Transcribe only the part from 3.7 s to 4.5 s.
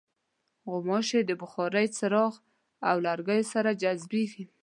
جذبېږي.